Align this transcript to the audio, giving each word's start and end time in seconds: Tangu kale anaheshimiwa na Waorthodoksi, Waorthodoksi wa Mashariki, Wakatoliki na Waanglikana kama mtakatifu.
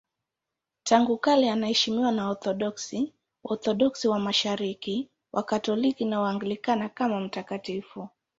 Tangu 0.83 1.17
kale 1.17 1.51
anaheshimiwa 1.51 2.11
na 2.11 2.25
Waorthodoksi, 2.25 3.13
Waorthodoksi 3.43 4.07
wa 4.07 4.19
Mashariki, 4.19 5.09
Wakatoliki 5.33 6.05
na 6.05 6.19
Waanglikana 6.21 6.89
kama 6.89 7.19
mtakatifu. 7.19 8.09